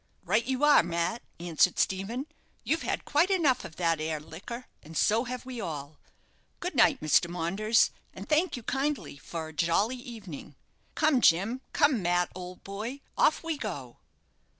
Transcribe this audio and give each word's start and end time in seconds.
"Right 0.23 0.43
you 0.45 0.63
are, 0.63 0.81
Mat," 0.81 1.21
answered 1.39 1.77
Stephen. 1.77 2.25
"You've 2.63 2.81
had 2.81 3.05
quite 3.05 3.29
enough 3.29 3.63
of 3.63 3.75
that 3.75 4.01
'ere 4.01 4.19
liquor, 4.19 4.65
and 4.81 4.97
so 4.97 5.25
have 5.25 5.45
we 5.45 5.61
all. 5.61 5.99
Good 6.59 6.73
night, 6.73 7.01
Mr. 7.01 7.29
Maunders, 7.29 7.91
and 8.11 8.27
thank 8.27 8.57
you 8.57 8.63
kindly 8.63 9.17
for 9.19 9.49
a 9.49 9.53
jolly 9.53 9.97
evening. 9.97 10.55
Come, 10.95 11.21
Jim. 11.21 11.61
Come, 11.71 12.01
Mat, 12.01 12.31
old 12.33 12.63
boy 12.63 13.01
off 13.15 13.43
we 13.43 13.59
go!" 13.59 13.97